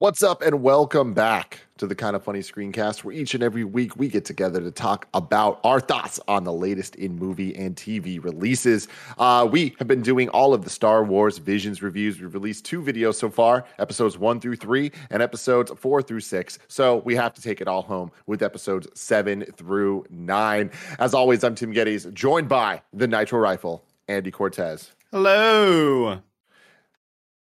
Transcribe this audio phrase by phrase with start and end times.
[0.00, 3.64] What's up, and welcome back to the Kind of Funny Screencast, where each and every
[3.64, 7.76] week we get together to talk about our thoughts on the latest in movie and
[7.76, 8.88] TV releases.
[9.18, 12.18] Uh, we have been doing all of the Star Wars Visions reviews.
[12.18, 16.58] We've released two videos so far episodes one through three, and episodes four through six.
[16.66, 20.70] So we have to take it all home with episodes seven through nine.
[20.98, 24.92] As always, I'm Tim Gettys, joined by the Nitro Rifle, Andy Cortez.
[25.10, 26.22] Hello.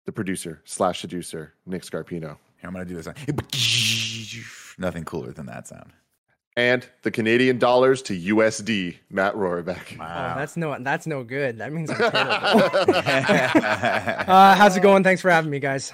[0.05, 2.37] The producer slash seducer, Nick Scarpino.
[2.67, 4.75] Here, I'm going to do this.
[4.77, 5.93] Nothing cooler than that sound.
[6.57, 9.97] And the Canadian dollars to USD, Matt Rorabeck.
[9.97, 10.33] Wow.
[10.33, 11.59] Oh, that's no that's no good.
[11.59, 12.95] That means I'm terrible.
[14.31, 15.03] uh, how's it going?
[15.03, 15.93] Thanks for having me, guys.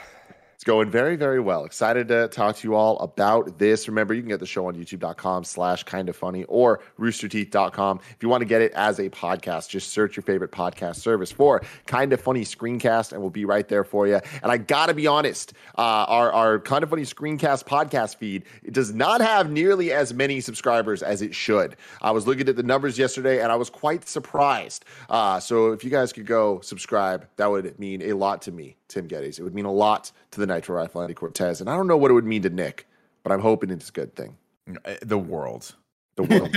[0.63, 1.65] It's going very, very well.
[1.65, 3.89] Excited to talk to you all about this.
[3.89, 7.99] Remember, you can get the show on youtube.com slash kind of funny or roosterteeth.com.
[8.11, 11.33] If you want to get it as a podcast, just search your favorite podcast service
[11.33, 14.21] for kind of funny screencast and we'll be right there for you.
[14.41, 18.45] And I got to be honest, uh, our, our kind of funny screencast podcast feed,
[18.63, 21.75] it does not have nearly as many subscribers as it should.
[22.01, 24.85] I was looking at the numbers yesterday and I was quite surprised.
[25.09, 28.77] Uh, so if you guys could go subscribe, that would mean a lot to me.
[28.93, 29.39] Tim Gettys.
[29.39, 31.61] It would mean a lot to the Nitro Rifle Andy Cortez.
[31.61, 32.87] And I don't know what it would mean to Nick,
[33.23, 34.37] but I'm hoping it's a good thing.
[34.85, 35.75] Uh, the world.
[36.15, 36.51] The world.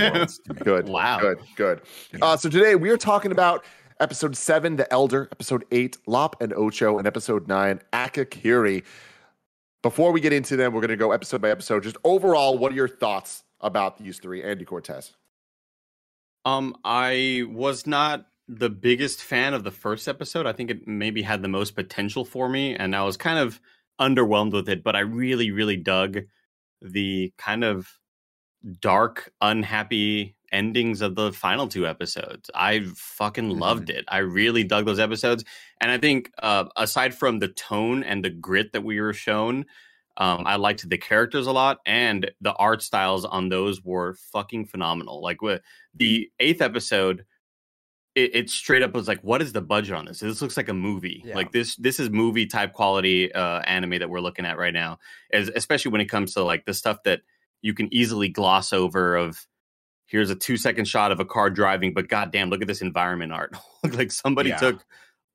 [0.63, 0.87] good.
[0.87, 1.19] Wow.
[1.19, 1.39] Good.
[1.55, 1.81] Good.
[2.21, 3.65] Uh, so today we are talking about
[3.99, 8.83] episode seven, The Elder, episode eight, Lop and Ocho, and episode nine, Akakiri.
[9.81, 11.83] Before we get into them, we're going to go episode by episode.
[11.83, 14.43] Just overall, what are your thoughts about these three?
[14.43, 15.13] Andy Cortez.
[16.45, 20.45] Um, I was not the biggest fan of the first episode.
[20.45, 23.59] I think it maybe had the most potential for me, and I was kind of
[23.99, 24.83] underwhelmed with it.
[24.83, 26.19] But I really, really dug
[26.81, 27.99] the kind of
[28.79, 32.49] dark, unhappy endings of the final two episodes.
[32.55, 33.59] I fucking mm-hmm.
[33.59, 34.05] loved it.
[34.07, 35.43] I really dug those episodes,
[35.81, 39.65] and I think uh, aside from the tone and the grit that we were shown.
[40.19, 44.65] Um, I liked the characters a lot, and the art styles on those were fucking
[44.65, 45.21] phenomenal.
[45.21, 45.61] Like with
[45.93, 47.23] the eighth episode,
[48.17, 50.21] it, it, straight up was like, what is the budget on this?
[50.21, 51.21] This looks like a movie.
[51.23, 51.35] Yeah.
[51.35, 54.97] Like this, this is movie type quality uh, anime that we're looking at right now.
[55.31, 57.21] As, especially when it comes to like the stuff that
[57.61, 59.15] you can easily gloss over.
[59.15, 59.45] Of
[60.07, 63.31] here's a two second shot of a car driving, but goddamn, look at this environment
[63.31, 63.55] art.
[63.93, 64.57] like somebody yeah.
[64.57, 64.83] took,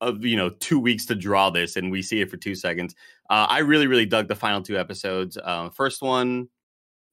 [0.00, 2.96] uh, you know, two weeks to draw this, and we see it for two seconds.
[3.30, 5.38] Uh, I really, really dug the final two episodes.
[5.38, 6.48] Uh, first one,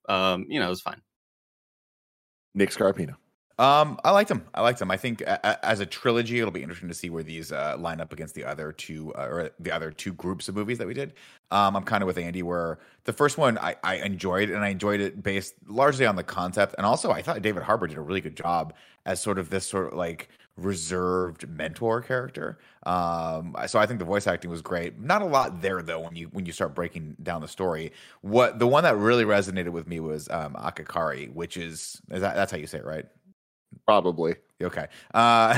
[0.07, 1.01] um, you know, it was fine.
[2.56, 3.18] Nick Scarpino.
[3.59, 4.46] Um, I liked them.
[4.53, 4.90] I liked them.
[4.90, 8.14] I think as a trilogy, it'll be interesting to see where these uh, line up
[8.14, 11.14] against the other two uh, or the other two groups of movies that we did.
[11.52, 14.69] Um, I'm kind of with Andy, where the first one I, I enjoyed, and I
[14.69, 18.02] enjoyed it based largely on the concept, and also I thought David Harbour did a
[18.02, 18.74] really good job
[19.06, 22.59] as sort of this sort of like reserved mentor character.
[22.84, 25.00] Um, so I think the voice acting was great.
[25.00, 27.92] Not a lot there though when you when you start breaking down the story.
[28.22, 32.36] What the one that really resonated with me was um, Akakari, which is, is that,
[32.36, 33.06] that's how you say it, right?
[33.85, 34.35] Probably.
[34.62, 34.88] Okay.
[35.13, 35.57] Uh,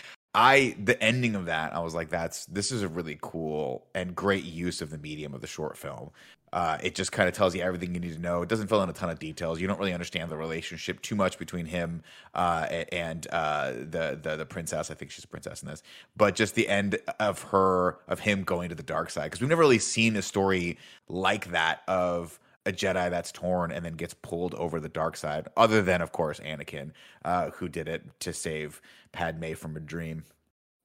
[0.34, 4.16] I the ending of that, I was like, that's this is a really cool and
[4.16, 6.10] great use of the medium of the short film.
[6.52, 8.42] Uh, it just kind of tells you everything you need to know.
[8.42, 9.60] It doesn't fill in a ton of details.
[9.60, 14.36] You don't really understand the relationship too much between him uh, and uh, the, the
[14.36, 14.90] the princess.
[14.90, 15.82] I think she's a princess in this,
[16.16, 19.50] but just the end of her of him going to the dark side because we've
[19.50, 20.78] never really seen a story
[21.08, 25.48] like that of a Jedi that's torn and then gets pulled over the dark side,
[25.56, 26.92] other than, of course, Anakin,
[27.24, 28.80] uh, who did it to save
[29.12, 30.24] Padme from a dream.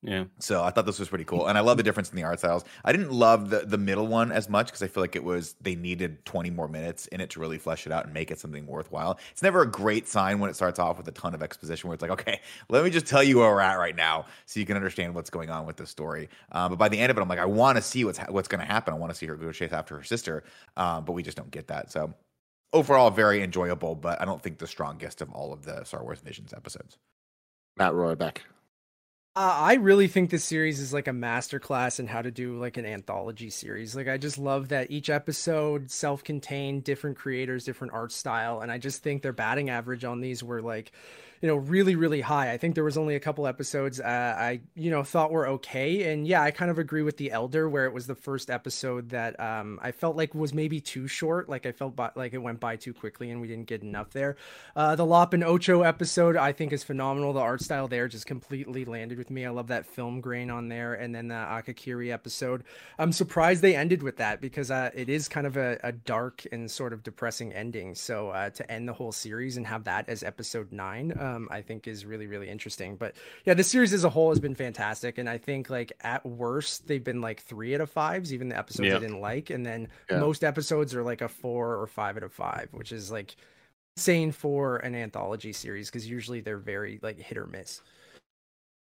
[0.01, 0.25] Yeah.
[0.39, 2.39] So I thought this was pretty cool, and I love the difference in the art
[2.39, 2.63] styles.
[2.85, 5.55] I didn't love the the middle one as much because I feel like it was
[5.59, 8.39] they needed twenty more minutes in it to really flesh it out and make it
[8.39, 9.19] something worthwhile.
[9.31, 11.95] It's never a great sign when it starts off with a ton of exposition where
[11.95, 14.65] it's like, okay, let me just tell you where we're at right now so you
[14.65, 16.29] can understand what's going on with the story.
[16.53, 18.47] Um, but by the end of it, I'm like, I want to see what's what's
[18.47, 18.93] going to happen.
[18.93, 20.45] I want to see her go chase after her sister,
[20.77, 21.91] um, but we just don't get that.
[21.91, 22.13] So
[22.71, 26.21] overall, very enjoyable, but I don't think the strongest of all of the Star Wars
[26.21, 26.97] Visions episodes.
[27.77, 28.37] Matt Rorabeck.
[29.35, 32.77] Uh, I really think this series is like a masterclass in how to do like
[32.77, 33.95] an anthology series.
[33.95, 38.79] Like I just love that each episode self-contained, different creators, different art style, and I
[38.79, 40.91] just think their batting average on these were like
[41.41, 42.51] you know really really high.
[42.51, 46.11] I think there was only a couple episodes uh, i you know thought were okay.
[46.11, 49.09] And yeah i kind of agree with the elder where it was the first episode
[49.09, 51.49] that um, i felt like was maybe too short.
[51.49, 54.11] Like i felt by, like it went by too quickly and we didn't get enough
[54.11, 54.37] there.
[54.75, 57.33] Uh, the lop and ocho episode i think is phenomenal.
[57.33, 59.45] The art style there just completely landed with me.
[59.45, 60.93] I love that film grain on there.
[60.93, 62.63] And then the akakiri episode.
[62.97, 66.45] I'm surprised they ended with that because uh, it is kind of a, a, dark
[66.51, 67.95] and sort of depressing ending.
[67.95, 71.61] So uh, to end the whole series and have that as episode nine um, I
[71.61, 72.95] think is really really interesting.
[72.95, 73.15] But
[73.45, 76.87] yeah, the series as a whole has been fantastic, and I think like at worst
[76.87, 78.97] they've been like three out of fives, even the episodes yeah.
[78.97, 80.19] I didn't like, and then yeah.
[80.19, 83.35] most episodes are like a four or five out of five, which is like
[83.97, 87.81] insane for an anthology series because usually they're very like hit or miss.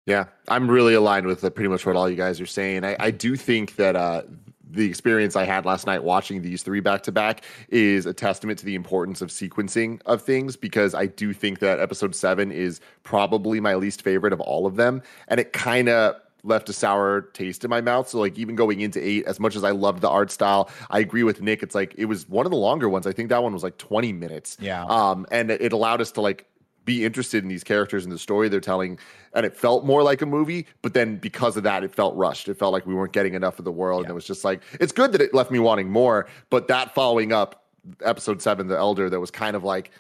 [0.07, 2.85] Yeah, I'm really aligned with pretty much what all you guys are saying.
[2.85, 4.23] I, I do think that uh,
[4.69, 8.59] the experience I had last night watching these three back to back is a testament
[8.61, 12.81] to the importance of sequencing of things because I do think that episode seven is
[13.03, 15.03] probably my least favorite of all of them.
[15.29, 18.09] And it kind of left a sour taste in my mouth.
[18.09, 21.01] So like even going into eight, as much as I loved the art style, I
[21.01, 21.63] agree with Nick.
[21.63, 23.07] It's like it was one of the longer ones.
[23.07, 24.57] I think that one was like 20 minutes.
[24.61, 24.85] Yeah.
[24.85, 26.47] Um, and it allowed us to like
[26.87, 28.99] be interested in these characters and the story they're telling
[29.35, 32.49] and it felt more like a movie but then because of that it felt rushed.
[32.49, 34.05] It felt like we weren't getting enough of the world yeah.
[34.07, 36.95] and it was just like it's good that it left me wanting more but that
[36.95, 37.65] following up
[38.03, 39.91] episode 7 the elder that was kind of like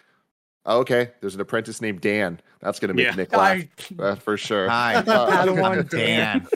[0.65, 2.41] oh, okay there's an apprentice named dan.
[2.61, 3.15] That's going to make yeah.
[3.15, 3.63] nick laugh
[3.99, 4.69] I, uh, for sure.
[4.69, 4.95] Hi.
[4.95, 6.47] Uh, dan.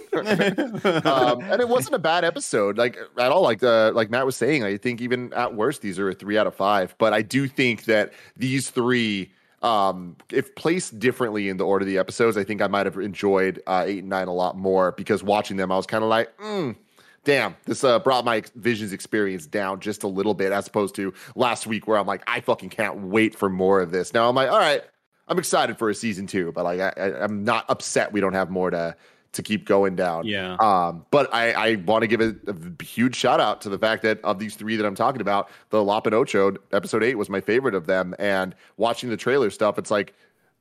[1.07, 4.37] Um, and it wasn't a bad episode like at all like the like matt was
[4.37, 7.21] saying i think even at worst these are a three out of five but i
[7.21, 12.37] do think that these three um, if placed differently in the order of the episodes,
[12.37, 15.57] I think I might have enjoyed uh, eight and nine a lot more because watching
[15.57, 16.77] them, I was kind of like, mm,
[17.25, 21.13] damn, this uh, brought my Visions experience down just a little bit as opposed to
[21.35, 24.15] last week where I'm like, I fucking can't wait for more of this.
[24.15, 24.83] Now I'm like, all right,
[25.29, 28.51] I'm excited for a season two, but like, I, I'm not upset we don't have
[28.51, 28.97] more to
[29.33, 30.27] to keep going down.
[30.27, 30.55] Yeah.
[30.55, 34.03] Um, but I, I want to give a, a, huge shout out to the fact
[34.03, 37.31] that of these three that I'm talking about, the Lop and Ocho episode eight was
[37.31, 38.15] my favorite of them.
[38.19, 40.15] And watching the trailer stuff, it's like,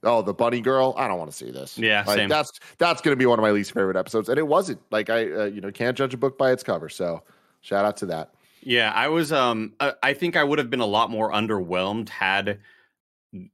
[0.03, 0.93] oh, the bunny girl.
[0.97, 1.77] I don't want to see this.
[1.77, 2.29] Yeah, like, same.
[2.29, 4.79] That's that's going to be one of my least favorite episodes, and it wasn't.
[4.91, 6.89] Like I, uh, you know, can't judge a book by its cover.
[6.89, 7.23] So
[7.61, 8.33] shout out to that.
[8.61, 9.31] Yeah, I was.
[9.31, 12.59] Um, I think I would have been a lot more underwhelmed had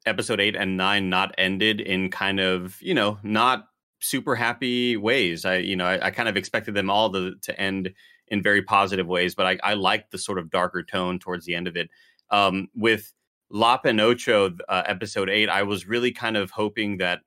[0.06, 3.70] episode eight and nine not ended in kind of you know not
[4.06, 5.46] super happy ways.
[5.46, 7.94] I, you know, I, I kind of expected them all to, to end
[8.28, 11.56] in very positive ways, but I, I liked the sort of darker tone towards the
[11.56, 11.90] end of it.
[12.32, 13.14] Um, with
[13.50, 17.20] Lop and Ocho, uh, episode eight, I was really kind of hoping that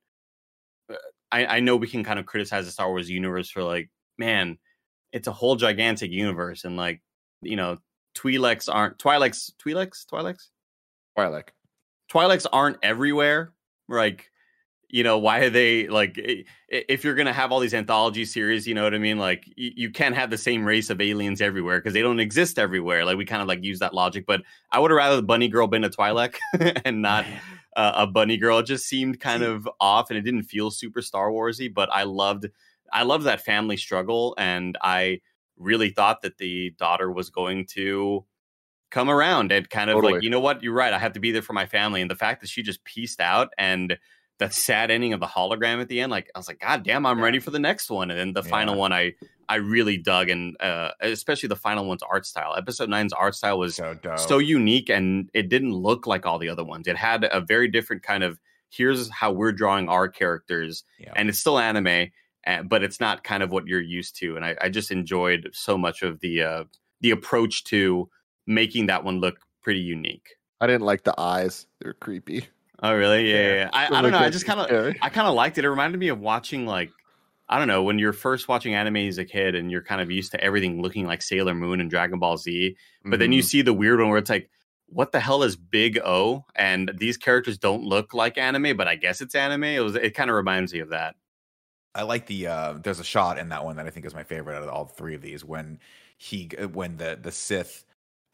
[0.91, 0.97] uh,
[1.31, 4.59] I, I know we can kind of criticize the Star Wars universe for like, man,
[5.13, 7.01] it's a whole gigantic universe, and like,
[7.43, 7.79] you know,
[8.17, 10.49] Twi'leks aren't Twi'leks, Twi'leks, Twi'leks,
[11.17, 11.49] Twi'lek,
[12.13, 13.53] Twi'leks aren't everywhere.
[13.89, 14.31] Like,
[14.91, 16.19] you know why are they like
[16.69, 19.19] if you're gonna have all these anthology series you know what i mean?
[19.19, 22.59] Like you, you can't have the same race of aliens everywhere because they don't exist
[22.59, 23.05] everywhere.
[23.05, 25.49] Like we kind of like use that logic but i would have rather the bunny
[25.49, 26.37] girl been a twi'lek
[26.85, 27.25] and not
[27.77, 28.59] uh, a bunny girl.
[28.59, 32.05] It just seemed kind of off and it didn't feel super star warsy but i
[32.05, 32.47] loved
[32.93, 35.21] i loved that family struggle and i
[35.59, 38.25] really thought that the daughter was going to
[38.91, 40.15] come around and kind of totally.
[40.15, 40.63] like you know what?
[40.63, 42.63] You're right i have to be there for my family and the fact that she
[42.63, 43.99] just pieced out and
[44.39, 47.05] that sad ending of the hologram at the end, like I was like, God damn,
[47.07, 47.25] I'm yeah.
[47.25, 48.11] ready for the next one.
[48.11, 48.51] And then the yeah.
[48.51, 49.15] final one, I
[49.49, 52.55] I really dug, and uh, especially the final one's art style.
[52.57, 56.51] Episode nine's art style was so, so, unique, and it didn't look like all the
[56.51, 56.87] other ones.
[56.87, 58.39] It had a very different kind of
[58.71, 61.13] here's how we're drawing our characters, yeah.
[61.17, 62.11] and it's still anime,
[62.65, 64.37] but it's not kind of what you're used to.
[64.37, 66.65] And I, I just enjoyed so much of the uh,
[67.01, 68.11] the approach to
[68.47, 70.37] making that one look pretty unique.
[70.61, 72.47] I didn't like the eyes; they're creepy.
[72.83, 73.31] Oh really?
[73.31, 73.55] Yeah, yeah.
[73.55, 73.71] yeah.
[73.73, 74.19] I, I, don't know.
[74.19, 75.65] I just kind of I kind of liked it.
[75.65, 76.91] It reminded me of watching like
[77.49, 80.11] I don't know when you're first watching anime as a kid and you're kind of
[80.11, 83.21] used to everything looking like Sailor Moon and Dragon Ball Z, but mm-hmm.
[83.21, 83.47] then you mm-hmm.
[83.47, 84.51] see the weird one where it's like,
[84.87, 86.45] what the hell is Big O?
[86.55, 89.65] And these characters don't look like anime, but I guess it's anime.
[89.65, 91.17] It was it kind of reminds me of that.
[91.95, 94.23] I like the uh there's a shot in that one that I think is my
[94.23, 95.79] favorite out of all three of these when
[96.17, 97.85] he when the the Sith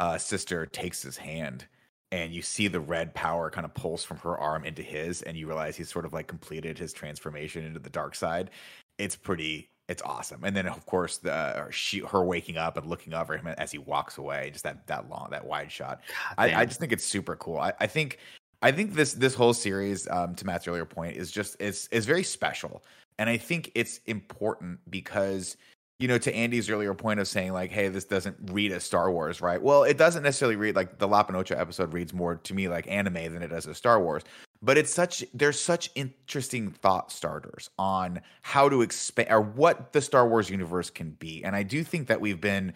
[0.00, 1.66] uh sister takes his hand
[2.14, 5.37] and you see the red power kind of pulse from her arm into his and
[5.37, 8.50] you realize he's sort of like completed his transformation into the dark side
[8.99, 10.44] it's pretty it's awesome.
[10.44, 13.78] And then of course the she her waking up and looking over him as he
[13.78, 16.00] walks away just that that long that wide shot.
[16.38, 17.59] I, I, just think it's super cool.
[17.59, 18.18] I, I think
[18.62, 22.06] i think this this whole series um, to matt's earlier point is just it's is
[22.06, 22.83] very special.
[23.18, 25.56] And i think it's important because
[26.00, 29.10] you know, to Andy's earlier point of saying like, "Hey, this doesn't read as Star
[29.10, 32.68] Wars, right?" Well, it doesn't necessarily read like the and episode reads more to me
[32.68, 34.22] like anime than it does as Star Wars.
[34.62, 40.00] but it's such there's such interesting thought starters on how to expand or what the
[40.00, 41.44] Star Wars universe can be.
[41.44, 42.72] And I do think that we've been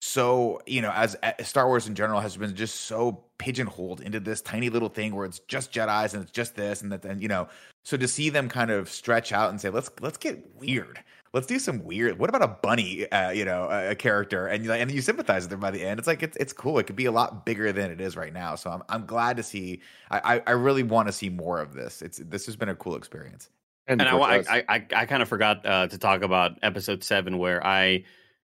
[0.00, 4.20] so you know as, as, Star Wars in general has been just so pigeonholed into
[4.20, 7.20] this tiny little thing where it's just Jedi's and it's just this and that and
[7.22, 7.48] you know
[7.84, 11.46] so to see them kind of stretch out and say let's let's get weird let's
[11.46, 14.46] do some weird what about a bunny uh, you know a, a, character?
[14.46, 15.98] And you and you sympathize with them by the end.
[15.98, 16.78] It's like it's, it's cool.
[16.78, 18.54] It could be a lot bigger than it is right now.
[18.54, 19.80] So I'm I'm glad to see
[20.10, 22.02] I I really want to see more of this.
[22.02, 23.50] It's this has been a cool experience.
[23.88, 27.38] And, and I, I, I, I kind of forgot uh, to talk about episode seven
[27.38, 28.04] where I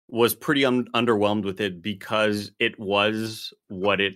[0.07, 4.15] was pretty un- underwhelmed with it because it was what it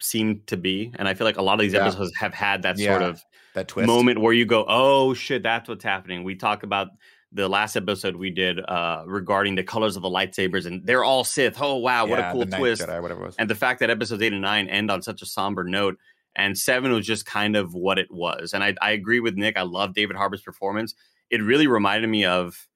[0.00, 0.92] seemed to be.
[0.98, 1.86] And i feel like a lot of these yeah.
[1.86, 2.90] episodes have had that yeah.
[2.90, 3.22] sort of
[3.54, 3.86] that twist.
[3.86, 6.22] moment where you go oh shit that's what's happening.
[6.22, 6.88] We talk about
[7.32, 11.24] the last episode we did uh, regarding the colors of the lightsabers and they're all
[11.24, 13.36] sith oh wow what yeah, a cool twist Jedi, whatever was.
[13.38, 15.96] and the fact that episodes 8 and 9 end on such a somber note
[16.36, 19.56] and 7 was just kind of what it was and i, I agree with nick
[19.56, 20.94] i love david harbour's performance
[21.30, 22.66] it really reminded me of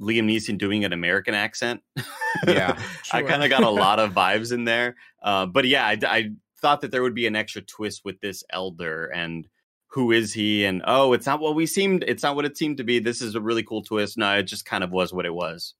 [0.00, 1.82] Liam Neeson doing an American accent.
[2.46, 3.20] Yeah, sure.
[3.20, 4.96] I kind of got a lot of vibes in there.
[5.22, 6.30] Uh, but yeah, I, I,
[6.60, 9.48] thought that there would be an extra twist with this elder and
[9.88, 10.64] who is he?
[10.64, 12.04] And oh, it's not what we seemed.
[12.06, 12.98] It's not what it seemed to be.
[12.98, 14.18] This is a really cool twist.
[14.18, 15.74] No, it just kind of was what it was.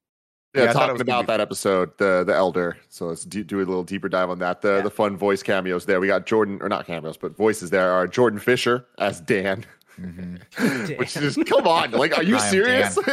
[0.54, 2.78] Yeah, yeah talking about that episode, the the elder.
[2.88, 4.62] So let's do, do a little deeper dive on that.
[4.62, 4.80] The yeah.
[4.80, 6.00] the fun voice cameos there.
[6.00, 9.66] We got Jordan, or not cameos, but voices there are Jordan Fisher as Dan.
[10.00, 10.94] Mm-hmm.
[10.98, 12.96] Which is come on, like, are you serious?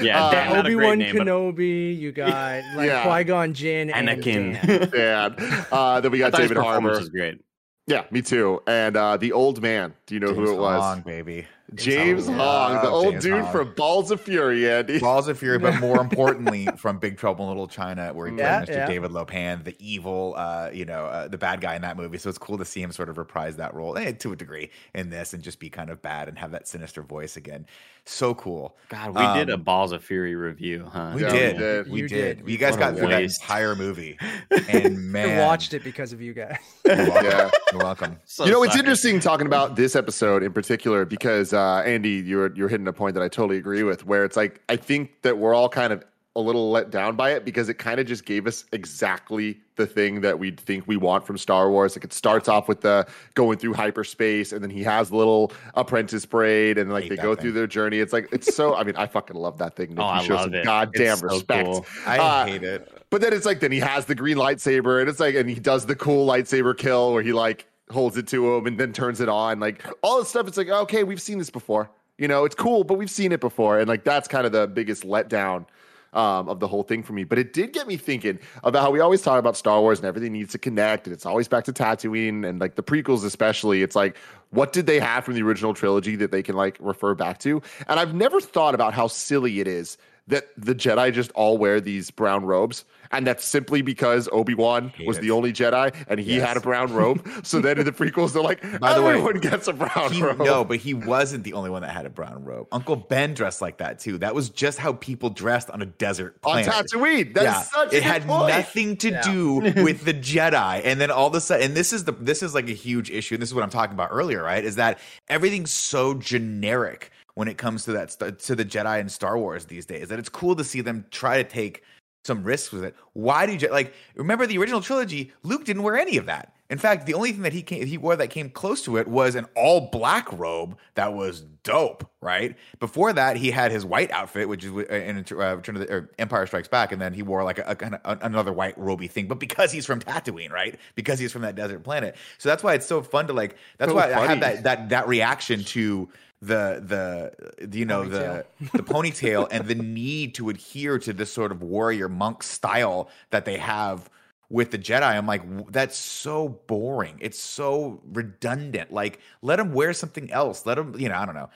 [0.00, 1.98] yeah, uh, Obi Wan Kenobi.
[1.98, 3.02] You got like yeah.
[3.02, 4.56] Qui Gon Jinn, Anakin.
[4.66, 5.66] And Dan.
[5.70, 6.98] Uh, then we got David Harbour.
[6.98, 7.40] is great.
[7.86, 8.62] Yeah, me too.
[8.66, 9.94] And uh, the old man.
[10.06, 10.82] Do you know James who it was?
[10.82, 11.46] Hong, baby.
[11.74, 13.52] James Hong, the old James dude Hong.
[13.52, 14.98] from Balls of Fury, Andy.
[15.00, 18.58] Balls of Fury, but more importantly, from Big Trouble in Little China, where he yeah,
[18.58, 18.78] played Mr.
[18.78, 18.86] Yeah.
[18.86, 22.18] David Lo Pan, the evil, uh, you know, uh, the bad guy in that movie.
[22.18, 24.70] So it's cool to see him sort of reprise that role eh, to a degree
[24.94, 27.66] in this and just be kind of bad and have that sinister voice again.
[28.08, 28.76] So cool.
[28.88, 31.10] God, we um, did a um, Balls of Fury review, huh?
[31.16, 31.54] We, yeah, did.
[31.54, 31.90] we did.
[31.90, 32.38] We, did.
[32.38, 32.48] did.
[32.48, 34.16] You guys got through that entire movie,
[34.68, 36.56] and man, I watched it because of you guys.
[36.84, 38.16] You're yeah, you're welcome.
[38.24, 42.54] So you know, it's interesting talking about this episode in particular because uh, Andy, you're
[42.54, 45.38] you're hitting a point that I totally agree with, where it's like I think that
[45.38, 46.04] we're all kind of
[46.36, 49.86] a little let down by it because it kind of just gave us exactly the
[49.86, 51.96] thing that we think we want from Star Wars.
[51.96, 56.26] Like it starts off with the going through hyperspace, and then he has little apprentice
[56.26, 57.42] braid, and like they go thing.
[57.42, 57.98] through their journey.
[57.98, 58.74] It's like it's so.
[58.74, 59.94] I mean, I fucking love that thing.
[59.98, 60.64] Oh, I shows love it.
[60.64, 61.66] Goddamn it's respect.
[61.66, 61.86] So cool.
[62.06, 62.92] I uh, hate it.
[63.08, 65.54] But then it's like then he has the green lightsaber, and it's like and he
[65.54, 69.20] does the cool lightsaber kill where he like holds it to him and then turns
[69.20, 69.58] it on.
[69.58, 70.46] Like all this stuff.
[70.48, 71.90] It's like okay, we've seen this before.
[72.18, 74.66] You know, it's cool, but we've seen it before, and like that's kind of the
[74.66, 75.66] biggest letdown
[76.12, 77.24] um, of the whole thing for me.
[77.24, 80.06] But it did get me thinking about how we always talk about Star Wars and
[80.06, 83.82] everything needs to connect, and it's always back to Tatooine and like the prequels, especially.
[83.82, 84.16] It's like,
[84.50, 87.62] what did they have from the original trilogy that they can like refer back to?
[87.88, 89.98] And I've never thought about how silly it is
[90.28, 92.84] that the Jedi just all wear these brown robes.
[93.10, 95.22] And that's simply because Obi Wan was it.
[95.22, 96.46] the only Jedi and he yes.
[96.46, 97.26] had a brown robe.
[97.42, 100.22] so then in the prequels, they're like, By the everyone way, gets a brown he,
[100.22, 100.38] robe.
[100.38, 102.68] No, but he wasn't the only one that had a brown robe.
[102.72, 104.18] Uncle Ben dressed like that too.
[104.18, 106.72] That was just how people dressed on a desert planet.
[106.72, 107.34] On Tatooine.
[107.34, 107.62] That's yeah.
[107.62, 108.48] such It had point.
[108.48, 109.22] nothing to yeah.
[109.22, 110.82] do with the Jedi.
[110.84, 113.10] And then all of a sudden, and this is the this is like a huge
[113.10, 113.34] issue.
[113.34, 114.64] And this is what I'm talking about earlier, right?
[114.64, 114.98] Is that
[115.28, 119.86] everything's so generic when it comes to that to the Jedi and Star Wars these
[119.86, 120.08] days.
[120.08, 121.82] That it's cool to see them try to take
[122.26, 122.94] some risks with it.
[123.12, 125.32] Why did you like remember the original trilogy?
[125.42, 126.52] Luke didn't wear any of that.
[126.68, 129.06] In fact, the only thing that he came, he wore that came close to it
[129.06, 132.10] was an all black robe that was dope.
[132.20, 135.86] Right before that, he had his white outfit, which is uh, in uh, Return of
[135.86, 138.52] the or Empire Strikes Back, and then he wore like a, a kind of another
[138.52, 139.28] white roby thing.
[139.28, 140.76] But because he's from Tatooine, right?
[140.96, 143.56] Because he's from that desert planet, so that's why it's so fun to like.
[143.78, 144.14] That's so why funny.
[144.14, 146.08] I have that that that reaction to
[146.46, 148.44] the the you know ponytail.
[148.60, 153.10] the the ponytail and the need to adhere to this sort of warrior monk style
[153.30, 154.10] that they have
[154.48, 155.02] with the Jedi.
[155.02, 157.18] I'm like that's so boring.
[157.20, 158.92] It's so redundant.
[158.92, 160.66] Like let them wear something else.
[160.66, 161.50] Let them you know I don't know.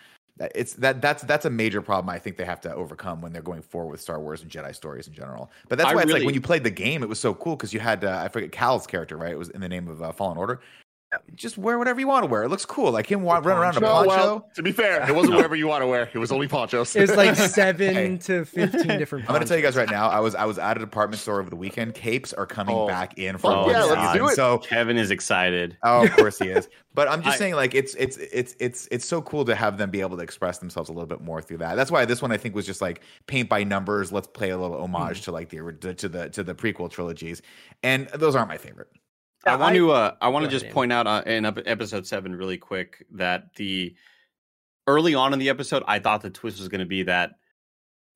[0.55, 3.43] It's that that's that's a major problem I think they have to overcome when they're
[3.43, 5.51] going forward with Star Wars and Jedi stories in general.
[5.69, 7.35] But that's why I it's really, like when you played the game, it was so
[7.35, 9.33] cool because you had uh, I forget Cal's character right.
[9.33, 10.61] It was in the name of uh, Fallen Order
[11.35, 12.45] just wear whatever you want to wear.
[12.45, 12.91] It looks cool.
[12.93, 14.09] Like him run around in a poncho.
[14.09, 16.11] Well, to be fair, it wasn't whatever you want to wear.
[16.13, 16.95] It was only ponchos.
[16.97, 19.27] It was like seven hey, to fifteen different.
[19.27, 19.29] Ponchos.
[19.29, 20.09] I'm going to tell you guys right now.
[20.09, 21.95] I was I was at a department store over the weekend.
[21.95, 22.87] Capes are coming oh.
[22.87, 24.35] back in for oh, yeah, let's do it.
[24.37, 25.77] So Kevin is excited.
[25.83, 26.69] Oh, of course he is.
[26.93, 29.79] But I'm just I, saying, like it's it's it's it's it's so cool to have
[29.79, 31.77] them be able to express themselves a little bit more through that.
[31.77, 34.11] That's why this one I think was just like paint by numbers.
[34.11, 35.25] Let's play a little homage mm.
[35.25, 37.43] to like the to the to the prequel trilogies,
[37.85, 38.89] and those aren't my favorite.
[39.47, 42.35] I want to uh, I want to just ahead, point out uh, in episode seven
[42.35, 43.95] really quick that the
[44.87, 47.33] early on in the episode, I thought the twist was going to be that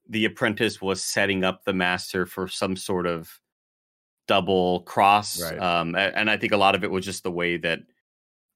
[0.09, 3.31] the apprentice was setting up the master for some sort of
[4.29, 5.41] double cross.
[5.41, 5.59] Right.
[5.59, 7.81] Um, and I think a lot of it was just the way that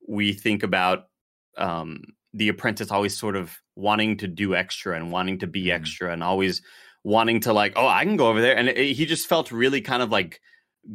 [0.07, 1.09] we think about
[1.57, 2.03] um,
[2.35, 5.75] the apprentice always sort of wanting to do extra and wanting to be Mhm.
[5.75, 6.61] extra and always
[7.05, 8.57] wanting to like, oh, I can go over there.
[8.57, 10.41] And it, he just felt really kind of like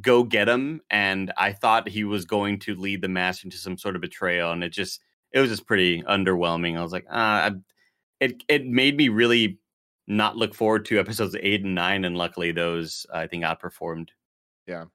[0.02, 0.82] go get him.
[0.90, 4.52] And I thought he was going to lead the master into some sort of betrayal.
[4.52, 6.78] And it just, it was just pretty underwhelming.
[6.78, 7.52] I was like, ah, I-
[8.20, 9.60] it, it made me really
[10.08, 12.06] not look forward to episodes eight and nine.
[12.06, 14.10] And luckily those I think outperformed.
[14.66, 14.86] Yeah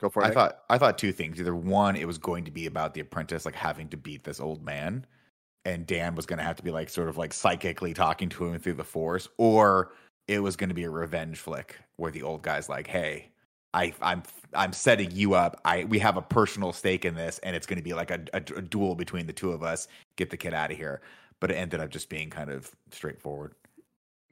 [0.00, 0.26] go for it.
[0.26, 0.34] I Nick.
[0.34, 1.38] thought I thought two things.
[1.38, 4.40] Either one, it was going to be about the apprentice like having to beat this
[4.40, 5.06] old man,
[5.64, 8.46] and Dan was going to have to be like sort of like psychically talking to
[8.46, 9.92] him through the force, or
[10.26, 13.30] it was going to be a revenge flick where the old guy's like, "Hey,
[13.74, 14.22] I, I'm
[14.54, 15.60] I'm setting you up.
[15.64, 18.20] I we have a personal stake in this, and it's going to be like a,
[18.34, 19.88] a, a duel between the two of us.
[20.16, 21.02] Get the kid out of here."
[21.40, 23.54] But it ended up just being kind of straightforward.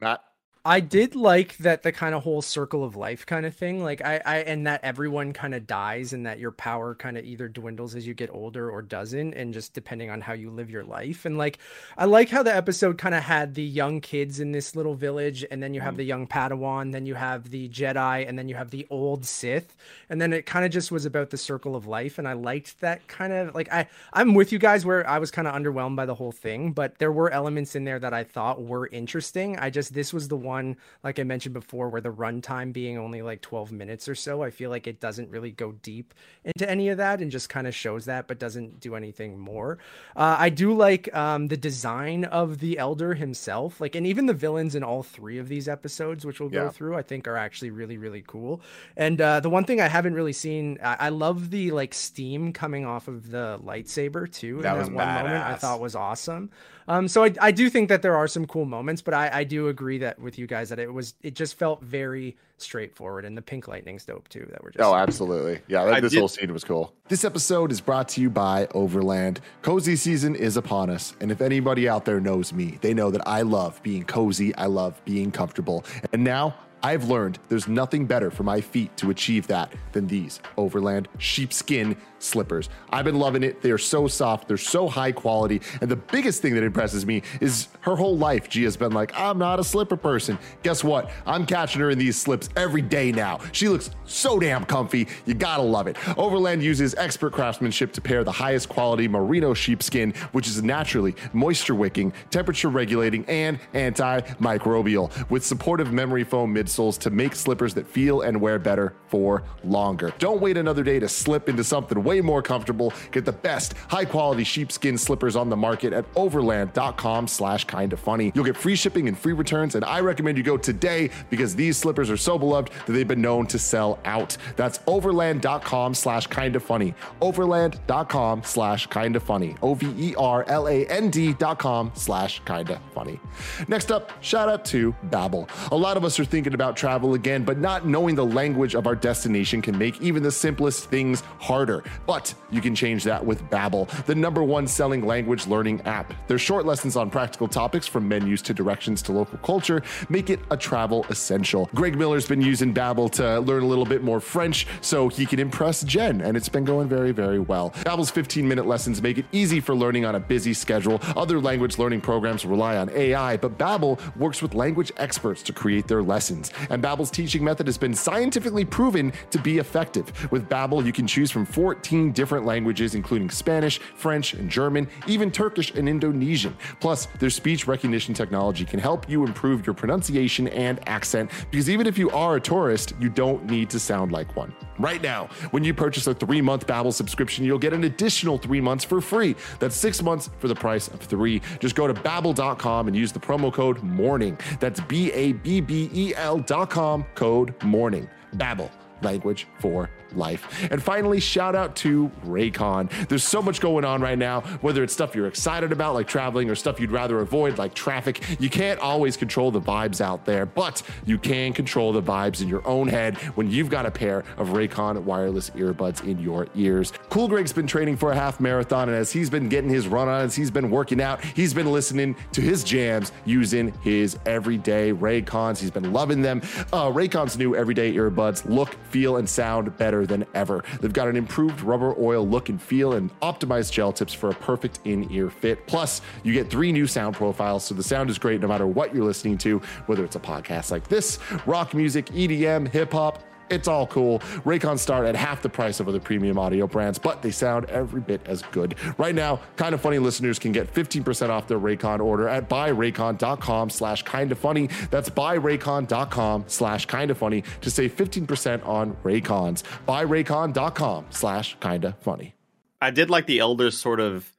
[0.00, 0.23] Matt.
[0.68, 3.82] I did like that the kind of whole circle of life kind of thing.
[3.82, 7.25] Like I, I and that everyone kind of dies and that your power kind of
[7.25, 10.68] either dwindles as you get older or doesn't, and just depending on how you live
[10.68, 11.25] your life.
[11.25, 11.58] And like
[11.96, 15.42] I like how the episode kind of had the young kids in this little village,
[15.50, 15.98] and then you have mm-hmm.
[16.00, 19.75] the young Padawan, then you have the Jedi, and then you have the old Sith,
[20.10, 22.18] and then it kind of just was about the circle of life.
[22.18, 25.30] And I liked that kind of like I I'm with you guys where I was
[25.30, 28.25] kind of underwhelmed by the whole thing, but there were elements in there that I
[28.25, 29.58] thought were interesting.
[29.58, 30.58] I just this was the one,
[31.03, 34.50] like I mentioned before, where the runtime being only like 12 minutes or so, I
[34.50, 37.75] feel like it doesn't really go deep into any of that and just kind of
[37.75, 39.79] shows that, but doesn't do anything more.
[40.17, 44.35] Uh, I do like um, the design of the Elder himself, like, and even the
[44.35, 46.65] villains in all three of these episodes, which we'll Yeah.
[46.65, 48.61] go through, I think are actually really, really cool.
[48.97, 52.53] And uh, the one thing I haven't really seen, I, I love the like steam
[52.53, 54.62] coming off of the lightsaber too.
[54.62, 56.50] That in was that one moment, I thought was awesome.
[56.88, 59.45] Um, so I, I do think that there are some cool moments, but I, I
[59.45, 63.37] do agree that with you guys that it was it just felt very straightforward, and
[63.37, 64.46] the pink lightning's dope too.
[64.51, 65.61] That we're just Oh, absolutely.
[65.68, 66.92] Yeah, that, this did- whole scene was cool.
[67.09, 69.40] This episode is brought to you by Overland.
[69.62, 71.14] Cozy season is upon us.
[71.20, 74.55] And if anybody out there knows me, they know that I love being cozy.
[74.57, 75.85] I love being comfortable.
[76.12, 80.40] And now I've learned there's nothing better for my feet to achieve that than these
[80.57, 82.68] Overland sheepskin slippers.
[82.90, 83.62] I've been loving it.
[83.62, 85.61] They're so soft, they're so high quality.
[85.81, 88.48] And the biggest thing that impresses me is her whole life.
[88.48, 90.38] Gia's been like, I'm not a slipper person.
[90.62, 91.11] Guess what?
[91.26, 93.40] I'm catching her in these slips every day now.
[93.52, 95.09] She looks so damn comfy.
[95.26, 95.96] You gotta love it.
[96.18, 101.74] Overland uses expert craftsmanship to pair the highest quality merino sheepskin, which is naturally moisture
[101.74, 108.22] wicking, temperature regulating, and antimicrobial, with supportive memory foam midsoles to make slippers that feel
[108.22, 110.12] and wear better for longer.
[110.18, 112.92] Don't wait another day to slip into something way more comfortable.
[113.12, 118.01] Get the best high quality sheepskin slippers on the market at overland.com slash kind of
[118.01, 118.33] funny.
[118.35, 121.77] You'll get free shipping and free returns, and I recommend you go today because these
[121.77, 124.37] slippers are so beloved that they've been known to sell out.
[124.57, 126.94] That's overland.com slash kind of funny.
[127.21, 129.55] Overland.com slash kind of funny.
[129.62, 133.21] O V E R L A N D dot com slash kind of funny.
[133.68, 135.49] Next up, shout out to Babbel.
[135.73, 138.87] A lot of us are thinking about travel again, but not knowing the language of
[138.87, 141.85] our destination can make even the simplest things harder.
[142.06, 146.12] But you can change that with Babbel, the number one selling language learning app.
[146.26, 150.40] Their short lessons on practical topics from menus to directions to local culture make it
[150.50, 151.68] a travel essential.
[151.74, 155.38] Greg Miller's been using Babbel to learn a little bit more French so he can
[155.38, 157.70] impress Jen, and it's been going very, very well.
[157.84, 161.00] Babbel's 15-minute lessons make it easy for learning on a busy schedule.
[161.16, 165.88] Other language learning programs rely on AI, but Babbel works with language experts to create
[165.88, 166.52] their lessons.
[166.70, 170.30] And Babbel's teaching method has been scientifically proven to be effective.
[170.30, 175.31] With Babbel, you can choose from 14 different languages including Spanish, French, and German, even
[175.31, 176.57] Turkish and Indonesian.
[176.81, 181.87] Plus, their speech recognition technology can help you improve your pronunciation and accent because even
[181.87, 184.55] if you are a tourist, you don't need to sound like one.
[184.79, 188.85] Right now, when you purchase a 3-month Babbel subscription, you'll get an additional 3 months
[188.85, 189.35] for free.
[189.59, 191.40] That's 6 months for the price of 3.
[191.59, 194.38] Just go to babbel.com and use the promo code MORNING.
[194.61, 198.09] That's B A B B E L.com code MORNING.
[198.37, 198.70] Babbel
[199.03, 200.68] language for life.
[200.71, 202.90] And finally, shout out to Raycon.
[203.09, 206.51] There's so much going on right now, whether it's stuff you're excited about, like traveling,
[206.51, 208.23] or stuff you'd rather avoid, like traffic.
[208.40, 212.49] You can't always control the vibes out there, but you can control the vibes in
[212.49, 216.92] your own head when you've got a pair of Raycon wireless earbuds in your ears.
[217.11, 220.09] Cool Greg's been training for a half marathon, and as he's been getting his run
[220.09, 224.92] on, as he's been working out, he's been listening to his jams using his everyday
[224.92, 225.59] Raycons.
[225.59, 226.40] He's been loving them.
[226.73, 230.64] Uh, Raycon's new everyday earbuds look, feel, and sound better better than ever.
[230.80, 234.34] They've got an improved rubber oil look and feel and optimized gel tips for a
[234.34, 235.66] perfect in ear fit.
[235.66, 238.94] Plus, you get three new sound profiles, so the sound is great no matter what
[238.94, 243.68] you're listening to, whether it's a podcast like this, rock music, EDM, hip hop it's
[243.68, 244.20] all cool.
[244.44, 248.00] Raycons start at half the price of other premium audio brands, but they sound every
[248.00, 248.74] bit as good.
[248.98, 253.70] Right now, Kind of Funny listeners can get 15% off their Raycon order at buyraycon.com
[253.70, 254.68] slash kind of funny.
[254.90, 259.62] That's buyraycon.com slash kind of funny to save 15% on Raycons.
[259.87, 262.34] Buyraycon.com slash kind of funny.
[262.80, 264.32] I did like the elders sort of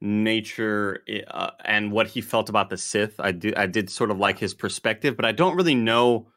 [0.00, 3.20] nature uh, and what he felt about the Sith.
[3.20, 6.28] I do I did sort of like his perspective, but I don't really know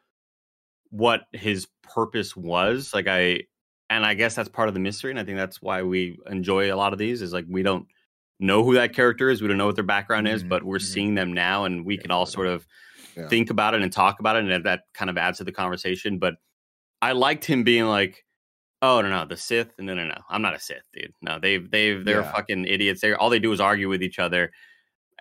[0.90, 2.92] what his purpose was.
[2.94, 3.44] Like I
[3.88, 6.72] and I guess that's part of the mystery, and I think that's why we enjoy
[6.72, 7.22] a lot of these.
[7.22, 7.86] Is like we don't
[8.40, 10.78] know who that character is, we don't know what their background is, Mhm, but we're
[10.78, 10.82] mhm.
[10.82, 12.66] seeing them now, and we can all sort of
[13.16, 13.28] Yeah.
[13.28, 16.18] think about it and talk about it, and that kind of adds to the conversation.
[16.18, 16.34] But
[17.00, 18.26] I liked him being like,
[18.82, 21.12] "Oh no, no, the Sith, no, no, no, I'm not a Sith, dude.
[21.22, 22.32] No, they've they've they're Yeah.
[22.32, 23.00] fucking idiots.
[23.00, 24.52] They all they do is argue with each other."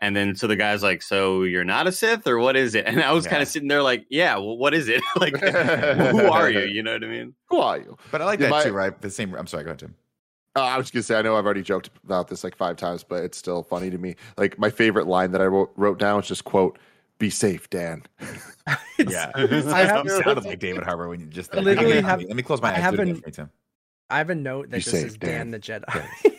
[0.02, 2.86] And then so the guy's like, "So you're not a Sith, or what is it?"
[2.86, 5.02] And I was kind of sitting there like, "Yeah, well, what is it?
[5.18, 6.62] like, who are you?
[6.66, 7.98] You know what I mean?" Who are you?
[8.12, 9.02] But I like Yeah, that my- too, right?
[9.02, 9.34] The same.
[9.36, 9.64] I'm sorry.
[9.64, 9.96] Go ahead, Tim.
[10.58, 13.04] Uh, I was gonna say, I know I've already joked about this like five times,
[13.04, 14.16] but it's still funny to me.
[14.38, 16.78] Like my favorite line that I wrote, wrote down was just quote,
[17.20, 18.04] "Be safe, Dan."
[18.98, 19.40] Yeah, I
[19.84, 22.42] have- you sounded like David Harbour when you just I literally let me, let me
[22.44, 22.82] close my I eyes.
[22.82, 23.50] have Do it again an- for me, Tim.
[24.10, 25.52] I have a note that Be just safe, says Dan, Dan.
[25.52, 26.35] the Jedi.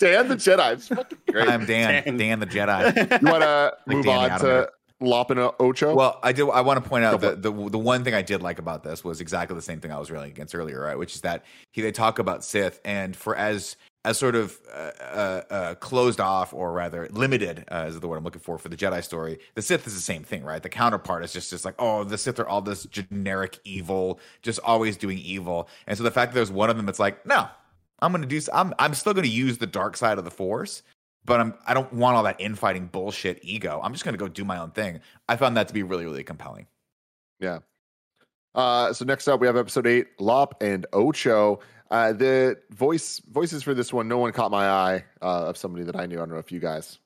[0.00, 0.72] Dan the Jedi.
[0.72, 1.48] It's fucking great.
[1.48, 2.04] I'm Dan.
[2.04, 2.16] Dan.
[2.16, 3.22] Dan the Jedi.
[3.22, 5.94] you want to Like move Dan on to Lopina Ocho?
[5.94, 6.50] Well, I do.
[6.50, 8.82] I want to point out Go that the the one thing I did like about
[8.82, 10.98] this was exactly the same thing I was railing against earlier, right?
[10.98, 14.90] Which is that he they talk about Sith, and for as as sort of uh,
[15.00, 18.70] uh, uh, closed off, or rather limited, uh, is the word I'm looking for for
[18.70, 19.38] the Jedi story.
[19.54, 20.62] The Sith is the same thing, right?
[20.62, 24.60] The counterpart is just just like, oh, the Sith are all this generic evil, just
[24.64, 27.48] always doing evil, and so the fact that there's one of them that's like, no,
[28.02, 28.36] I'm gonna do.
[28.36, 30.82] s- I'm I'm still gonna use the dark side of the Force,
[31.24, 33.80] but I'm I don't want all that infighting bullshit ego.
[33.82, 35.00] I'm just gonna go do my own thing.
[35.28, 36.66] I found that to be really really compelling.
[37.40, 37.58] Yeah.
[38.54, 41.60] Uh, so next up, we have episode eight, Lop and Ocho.
[41.90, 45.84] Uh, the voice voices for this one, no one caught my eye uh, of somebody
[45.84, 46.16] that I knew.
[46.16, 46.98] I don't know if you guys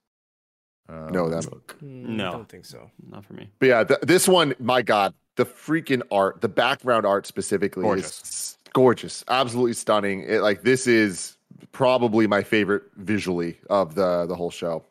[0.89, 1.43] Um, know them.
[1.81, 2.91] No, I don't think so.
[3.11, 3.51] Not for me.
[3.59, 8.21] But yeah, th- this one, my God, the freaking art, the background art specifically Gorgeous.
[8.23, 10.25] is gorgeous, absolutely stunning.
[10.29, 11.37] It like this is
[11.73, 14.85] probably my favorite visually of the the whole show.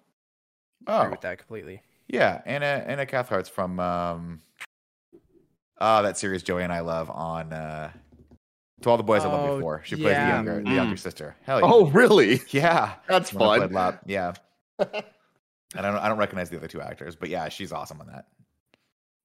[0.87, 1.81] I agree Oh with that completely.
[2.07, 4.41] yeah, Anna Anna Cathcart's from um,
[5.79, 7.91] uh, that series Joey and I love on uh,
[8.81, 9.81] to all the boys I loved Oh, before.
[9.85, 10.35] She plays the yeah.
[10.35, 10.75] younger the Mm.
[10.75, 11.35] younger sister.
[11.43, 11.67] Hell yeah.
[11.69, 12.41] Oh, really?
[12.49, 13.69] yeah, That's fun.
[13.69, 14.33] played Yeah.
[14.79, 14.89] and
[15.75, 18.25] I don't I don't recognize the other two actors, but yeah, she's awesome on that.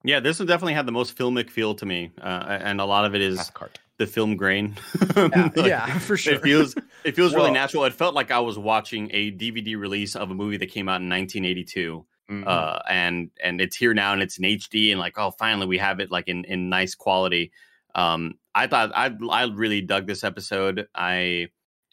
[0.05, 3.05] Yeah, this one definitely had the most filmic feel to me, uh, and a lot
[3.05, 3.81] of it is Cathcart.
[3.99, 4.77] The film grain.
[5.17, 6.35] Yeah, Like, yeah, for sure.
[6.35, 7.85] It feels it feels really natural.
[7.85, 11.01] It felt like I was watching a DVD release of a movie that came out
[11.01, 12.47] in 1982, Mhm.
[12.47, 15.79] uh, and and it's here now and it's in HD and like oh finally we
[15.79, 17.53] have it like in in nice quality.
[17.95, 20.87] Um, I thought I I really dug this episode.
[20.95, 21.49] I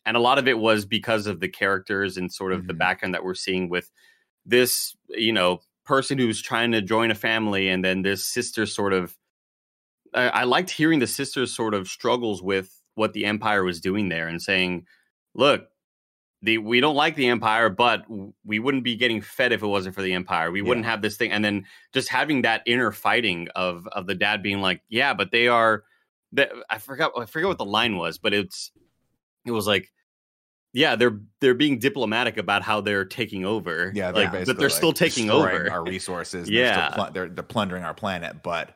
[0.05, 2.77] and a lot of it was because of the characters and sort of the Mhm.
[2.77, 3.89] background that we're seeing with
[4.45, 8.91] this you know person who's trying to join a family and then this sister sort
[8.93, 9.15] of
[10.15, 14.09] I, I liked hearing the sisters sort of struggles with what the empire was doing
[14.09, 14.85] there and saying
[15.33, 15.67] look
[16.41, 18.05] the we don't like the empire but
[18.45, 21.17] we wouldn't be getting fed if it wasn't for the empire we wouldn't have this
[21.17, 25.13] thing and then just having that inner fighting of of the dad being like yeah
[25.13, 25.83] but they are
[26.31, 28.71] that i forgot i forget what the line was but it's
[29.45, 29.91] it was like
[30.73, 34.67] yeah they're they're being diplomatic about how they're taking over Yeah, they're like, but they're
[34.69, 36.47] like, still taking over our resources.
[36.47, 36.89] and they're still Yeah.
[36.95, 38.75] pl- they're they're plundering our planet, but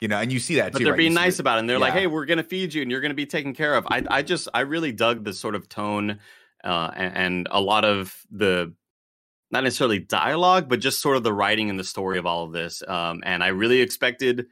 [0.00, 0.84] you know, and you see that but too.
[0.84, 0.98] they're right?
[0.98, 3.00] Being nice the- about it and they're like hey we're gonna feed you and you're
[3.00, 6.18] gonna be taken care of i i just i really dug the sort of tone
[6.64, 8.72] uh and, and a lot of the
[9.50, 12.52] not necessarily dialogue but just sort of the writing and the story of all of
[12.52, 14.46] this um and i really expected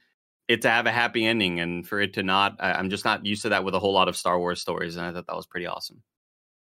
[0.48, 3.24] it to have a happy ending and for it to not I, i'm just not
[3.26, 5.36] used to that with a whole lot of star wars stories and i thought that
[5.36, 6.02] was pretty awesome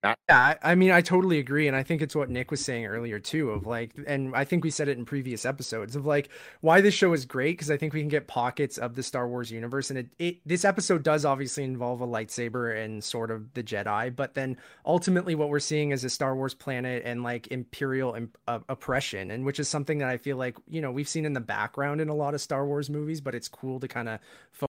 [0.04, 2.86] Yeah, I, I mean, I totally agree, and I think it's what Nick was saying
[2.86, 3.50] earlier too.
[3.50, 6.28] Of like, and I think we said it in previous episodes of like
[6.60, 9.26] why this show is great because I think we can get pockets of the Star
[9.26, 13.52] Wars universe, and it, it this episode does obviously involve a lightsaber and sort of
[13.54, 14.56] the Jedi, but then
[14.86, 19.32] ultimately what we're seeing is a Star Wars planet and like imperial im- uh, oppression,
[19.32, 22.00] and which is something that I feel like you know we've seen in the background
[22.00, 24.20] in a lot of Star Wars movies, but it's cool to kind of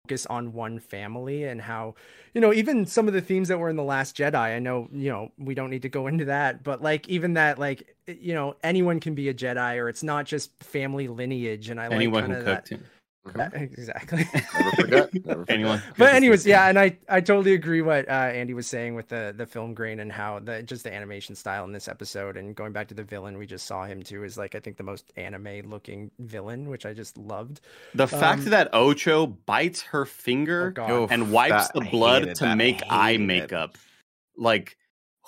[0.09, 1.93] focus on one family and how
[2.33, 4.87] you know even some of the themes that were in the last jedi i know
[4.91, 8.33] you know we don't need to go into that but like even that like you
[8.33, 12.23] know anyone can be a jedi or it's not just family lineage and i anyone
[12.23, 12.87] like can kind cook of
[13.25, 13.39] too.
[13.39, 14.25] Uh, exactly.
[14.33, 15.13] Never forget.
[15.25, 15.49] Never forget.
[15.55, 15.81] Anyone?
[15.97, 19.33] but anyways, yeah, and I I totally agree what uh, Andy was saying with the
[19.35, 22.71] the film grain and how the just the animation style in this episode and going
[22.71, 25.11] back to the villain we just saw him too is like I think the most
[25.17, 27.61] anime looking villain, which I just loved.
[27.93, 31.07] The fact Um, that Ocho bites her Oh finger god.
[31.11, 32.57] And wipes that- the blood to that.
[32.57, 33.25] Make eye hated it.
[33.27, 33.77] makeup.
[34.37, 34.77] Like,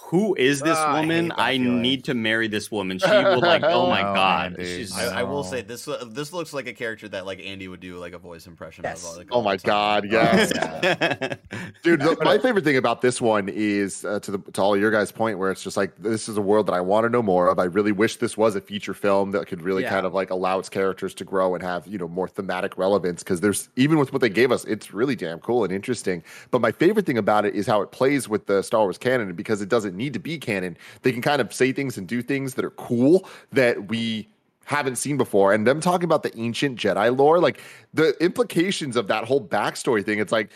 [0.03, 1.25] who is this I woman?
[1.25, 2.99] hate that I, need to marry this woman.
[2.99, 4.67] She will like, oh my Oh, god, man, dude.
[4.67, 4.97] she's.
[4.97, 7.79] I, I will say this uh, this looks like a character that like Andy would
[7.79, 9.09] do like a voice impression Yes.
[9.09, 9.17] of.
[9.17, 9.67] Like, Oh my time.
[9.67, 10.51] God, yes.
[10.53, 11.35] yeah.
[11.83, 14.91] Dude, the, my favorite thing about this one is uh, to the to all your
[14.91, 17.21] guys' point, where it's just like this is a world that I want to know
[17.23, 17.57] more of.
[17.59, 19.89] I really wish this was a feature film that could really Yeah.
[19.91, 23.23] kind of like allow its characters to grow and have you know more thematic relevance.
[23.23, 26.21] Because there's even with what they gave us, it's really damn cool and interesting.
[26.49, 29.33] But my favorite thing about it is how it plays with the Star Wars canon,
[29.33, 32.21] because it doesn't need to be canon, they can kind of say things and do
[32.21, 34.27] things that are cool that we
[34.65, 35.53] haven't seen before.
[35.53, 37.59] And them talking about the ancient Jedi lore, like
[37.93, 40.49] the implications of that whole backstory thing, it's like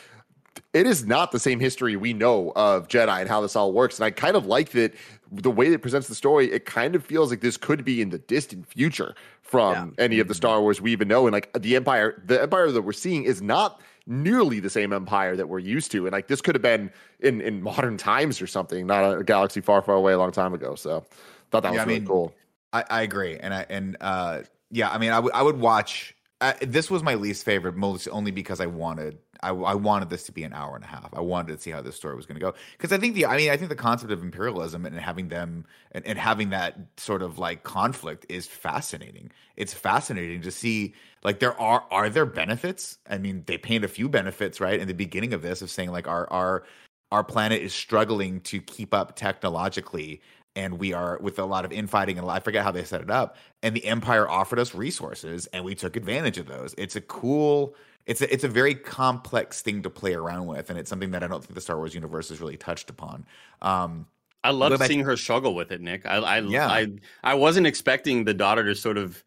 [0.73, 3.97] it is not the same history we know of Jedi and how this all works.
[3.97, 4.93] And I kind of like that
[5.31, 8.09] the way it presents the story, it kind of feels like this could be in
[8.09, 10.37] the distant future from any of the mm-hmm.
[10.37, 11.27] Star Wars we even know.
[11.27, 15.35] And like the Empire, the Empire that we're seeing is not nearly the same empire
[15.35, 16.05] that we're used to.
[16.05, 19.61] And like this could have been in, in modern times or something, not a galaxy
[19.61, 20.75] far, far away a long time ago.
[20.75, 21.05] So
[21.51, 22.33] thought that was Yeah, I really mean, cool.
[22.73, 24.41] I, I agree, and I and uh,
[24.71, 26.15] yeah, I mean, I would I would watch.
[26.41, 30.23] Uh, this was my least favorite, mostly only because I wanted I, I wanted this
[30.23, 31.13] to be an hour and a half.
[31.13, 33.25] I wanted to see how this story was going to go because I think the
[33.25, 36.77] I mean I think the concept of imperialism and having them and, and having that
[36.97, 39.31] sort of like conflict is fascinating.
[39.55, 40.93] It's fascinating to see
[41.23, 42.97] like there are are there benefits?
[43.09, 45.91] I mean, they paint a few benefits right in the beginning of this of saying
[45.91, 46.63] like our our
[47.11, 50.21] our planet is struggling to keep up technologically
[50.55, 53.11] and we are with a lot of infighting and I forget how they set it
[53.11, 53.35] up.
[53.61, 56.73] And the Empire offered us resources, and we took advantage of those.
[56.77, 60.77] It's a cool, it's a, it's a very complex thing to play around with, and
[60.77, 63.25] it's something that I don't think the Star Wars universe has really touched upon.
[63.61, 64.07] Um,
[64.43, 66.05] I love seeing her struggle with it, Nick.
[66.05, 66.67] I, I, Yeah.
[66.67, 66.87] I,
[67.23, 69.23] I wasn't expecting the daughter to sort of,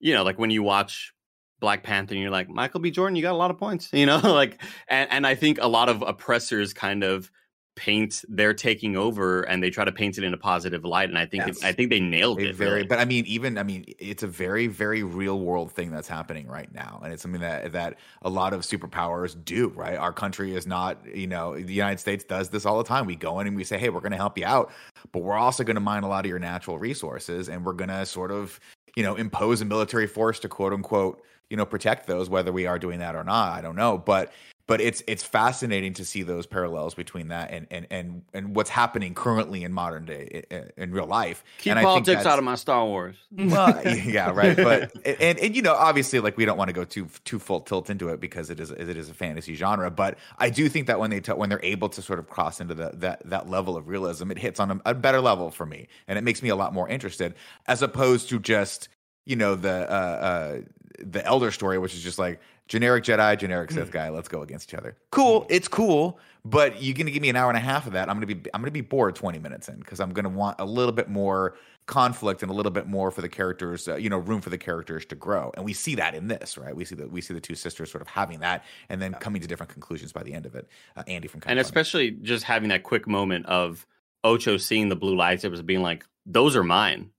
[0.00, 1.12] you know, like when you watch
[1.60, 2.90] Black Panther and you're like, Michael B.
[2.90, 5.68] Jordan, you got a lot of points, you know, like, and, and I think a
[5.68, 7.30] lot of oppressors kind of
[7.74, 11.08] paint they're taking over and they try to paint it in a positive light.
[11.08, 11.58] And I think, Yes.
[11.58, 12.54] it, I think they nailed it.
[12.54, 12.86] very, really.
[12.86, 16.46] but I mean, even I mean, it's a very, very real world thing that's happening
[16.46, 19.68] right now, and it's something that that a lot of superpowers do.
[19.68, 23.06] Right, our country is not, you know, the United States does this all the time.
[23.06, 24.70] We go in and we say, hey, we're going to help you out,
[25.12, 27.90] but we're also going to mine a lot of your natural resources, and we're going
[27.90, 28.60] to sort of,
[28.96, 32.28] you know, impose a military force to quote unquote, you know, protect those.
[32.28, 34.32] Whether we are doing that or not, I don't know, but
[34.66, 38.70] but it's it's fascinating to see those parallels between that and and and and what's
[38.70, 41.44] happening currently in modern day in, in real life.
[41.58, 43.16] Keep and I think politics out of my Star Wars.
[43.32, 44.56] well, yeah, right.
[44.56, 47.60] But and and you know, obviously, like we don't want to go too too full
[47.60, 49.90] tilt into it because it is it is a fantasy genre.
[49.90, 52.60] But I do think that when they t- when they're able to sort of cross
[52.60, 55.66] into the, that that level of realism, it hits on a, a better level for
[55.66, 57.34] me, and it makes me a lot more interested
[57.66, 58.88] as opposed to just
[59.24, 60.60] you know the uh, uh
[60.98, 64.08] the elder story, which is just like generic Jedi, generic Sith guy.
[64.08, 64.96] Let's go against each other.
[65.10, 68.08] Cool, it's cool, but you're gonna give me an hour and a half of that.
[68.08, 70.64] I'm gonna be I'm gonna be bored 20 minutes in because I'm gonna want a
[70.64, 71.54] little bit more
[71.86, 74.58] conflict and a little bit more for the characters, uh, you know, room for the
[74.58, 75.50] characters to grow.
[75.54, 76.74] And we see that in this, right?
[76.74, 79.42] We see that we see the two sisters sort of having that and then coming
[79.42, 80.68] to different conclusions by the end of it.
[80.96, 83.86] Uh, Andy from kind and of especially just having that quick moment of
[84.24, 87.10] Ocho seeing the blue lightsabers being like, those are mine.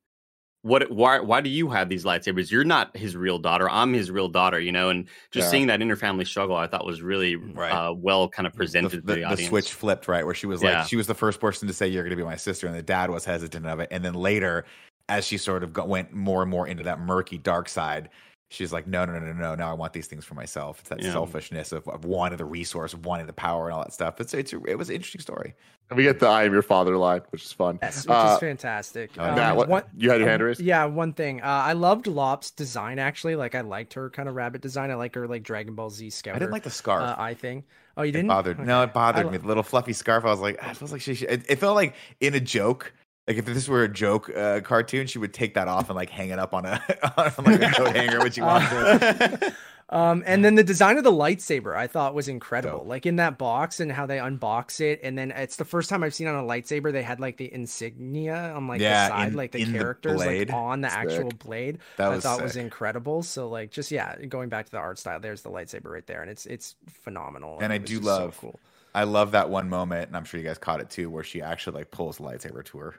[0.63, 2.49] What why why do you have these lightsabers?
[2.49, 3.69] You're not his real daughter.
[3.69, 5.51] I'm his real daughter, you know, and just Yeah.
[5.51, 7.71] seeing that interfamily struggle I thought was really Right.
[7.73, 10.25] uh, well kind of presented the, to the, the switch flipped, right?
[10.25, 10.79] Where she was Yeah.
[10.79, 12.65] like, she was the first person to say, You're going to be my sister.
[12.65, 13.89] And the dad was hesitant of it.
[13.91, 14.63] And then later,
[15.09, 18.09] as she sort of got, went more and more into that murky, dark side,
[18.53, 19.55] she's like, No, no, no, no, no.
[19.55, 20.79] Now I want these things for myself.
[20.79, 21.11] It's that Yeah.
[21.11, 24.21] selfishness of, of wanting the resource, wanting the power, and all that stuff.
[24.21, 25.55] It's, it's, it was an interesting story.
[25.89, 27.77] And we get the I am your father line, which is fun.
[27.81, 29.11] Yes, which Uh, is fantastic.
[29.17, 30.61] uh, Um, Matt, what, one- you had your hand um, raised?
[30.61, 31.41] Yeah, one thing.
[31.41, 33.35] Uh, I loved Lop's design actually.
[33.35, 34.91] Like I liked her kind of rabbit design.
[34.91, 36.35] I like her like Dragon Ball Z scout.
[36.35, 37.03] I didn't like the scarf.
[37.03, 37.63] uh, eye thing.
[37.97, 38.25] Oh, you didn't?
[38.25, 38.59] It bothered.
[38.59, 39.37] No, it bothered I me.
[39.37, 40.23] lo- The little fluffy scarf.
[40.25, 41.13] I was like, it feels like she.
[41.15, 42.93] Should, it, it felt like in a joke.
[43.27, 46.09] Like if this were a joke uh, cartoon, she would take that off and like
[46.09, 46.81] hang it up on a
[47.17, 49.55] on like a coat hanger when she wanted to.
[49.89, 52.79] Um, and then the design of the lightsaber I thought was incredible.
[52.79, 52.87] Dope.
[52.87, 56.03] Like in that box and how they unbox it, and then it's the first time
[56.03, 59.27] I've seen on a lightsaber they had like the insignia on like Yeah, the side,
[59.27, 60.97] in- like the in the characters like on the Sick.
[60.97, 61.77] actual blade.
[61.97, 63.21] That I was thought was incredible.
[63.21, 66.21] So like just yeah, going back to the art style, there's the lightsaber right there,
[66.21, 67.59] and it's it's phenomenal.
[67.61, 68.59] And I do just so love- cool.
[68.95, 71.41] I love that one moment, and I'm sure you guys caught it too, where she
[71.41, 72.95] actually like pulls the lightsaber to her.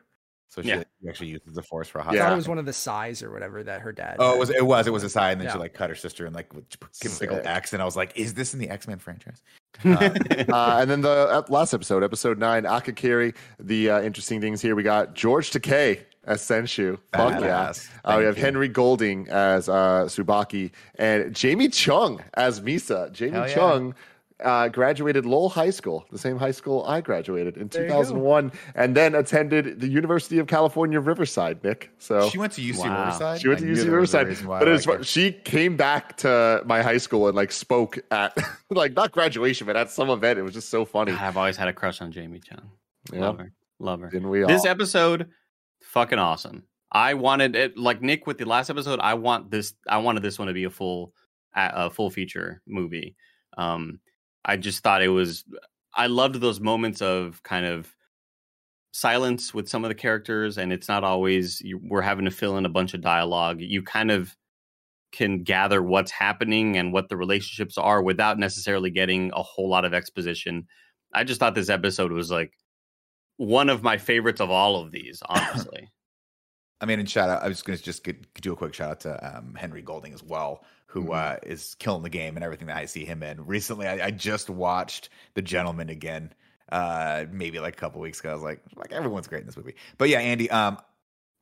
[0.54, 0.84] So she, Yeah.
[1.02, 2.32] she actually uses the force for a hot I thought Yeah.
[2.32, 4.16] it was one of the sighs or whatever that her dad.
[4.20, 4.34] Oh, had.
[4.36, 6.26] it was it was it was a side, and then she like cut her sister
[6.26, 6.64] and like with-
[7.00, 8.98] give a big old X, and I was like, "Is this in the X Men
[9.00, 9.42] franchise?"
[9.84, 13.34] uh, and then the uh, last episode, episode nine, Akakiri.
[13.58, 16.98] The uh, interesting things here we got George Takei as Senshu.
[17.12, 17.72] Fuck yeah.
[18.04, 18.44] Uh, we have you.
[18.44, 23.10] Henry Golding as uh, Tsubaki and Jamie Chung as Misa.
[23.12, 23.54] Jamie Hell yeah.
[24.40, 28.53] Chung uh, graduated Lowell High School, the same high school I graduated in There 2001,
[28.75, 31.90] and then attended the University of California, Riverside, Nick.
[31.99, 33.05] So She went to UC Wow.
[33.05, 33.40] Riverside.
[33.40, 34.73] she went to I knew UC there was a Riverside, reason why I but it
[34.73, 38.37] was, liked she came back to my high school and like spoke at
[38.70, 40.38] like not graduation, but at some event.
[40.38, 41.12] It was just so funny.
[41.12, 42.70] I've always had a crush on Jamie Chung.
[43.12, 43.20] Yeah.
[43.20, 43.53] Love her.
[43.79, 44.11] Love her.
[44.11, 44.49] Didn't we all?
[44.49, 45.29] This episode,
[45.83, 46.64] fucking awesome.
[46.90, 49.01] I wanted it like Nick with the last episode.
[49.01, 49.75] I want this.
[49.88, 51.12] I wanted this one to be a full,
[51.55, 53.16] a a full feature movie.
[53.59, 54.01] Um,
[54.44, 55.44] I just thought it was.
[55.94, 57.94] I loved those moments of kind of
[58.92, 62.57] silence with some of the characters, and it's not always you, we're having to fill
[62.57, 63.61] in a bunch of dialogue.
[63.61, 64.37] You kind of
[65.12, 69.85] can gather what's happening and what the relationships are without necessarily getting a whole lot
[69.85, 70.66] of exposition.
[71.12, 72.52] I just thought this episode was like
[73.37, 75.88] one of my favorites of all of these, honestly.
[76.85, 77.42] I mean, and shout out.
[77.42, 80.12] I was going to just get, do a quick shout out to um, Henry Golding
[80.12, 83.47] as well, who uh, is killing the game and everything that I see him in.
[83.47, 86.35] Recently, I, I just watched The Gentlemen again,
[86.70, 88.33] uh, maybe like a couple weeks ago.
[88.33, 89.77] I was like, like everyone's great in this movie.
[89.97, 90.77] But yeah, Andy, um,